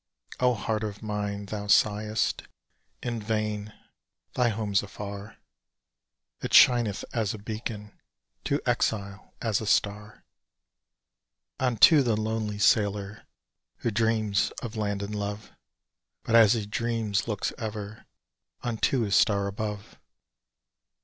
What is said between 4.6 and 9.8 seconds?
afar; It shineth as a beacon To exile as a